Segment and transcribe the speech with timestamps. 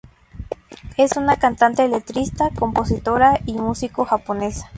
[0.97, 4.65] Es una cantante, letrista, compositora y músico japonesa.